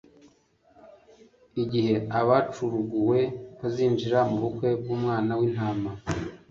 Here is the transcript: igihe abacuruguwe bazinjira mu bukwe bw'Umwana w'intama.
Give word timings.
igihe 1.63 1.95
abacuruguwe 2.19 3.21
bazinjira 3.59 4.19
mu 4.29 4.37
bukwe 4.43 4.69
bw'Umwana 4.79 5.31
w'intama. 5.39 5.91